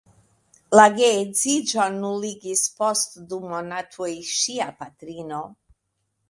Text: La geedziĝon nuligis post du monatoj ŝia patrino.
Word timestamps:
La 0.77 0.85
geedziĝon 0.93 1.99
nuligis 2.05 2.63
post 2.79 3.19
du 3.35 3.39
monatoj 3.53 4.11
ŝia 4.31 4.69
patrino. 4.81 5.45